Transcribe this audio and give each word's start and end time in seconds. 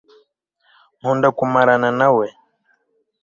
nkunda 0.99 1.27
kumarana 1.37 1.89
nawe 1.99 2.27